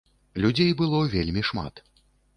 Людзей 0.45 0.71
было 0.81 1.03
вельмі 1.15 1.41
шмат. 1.51 1.85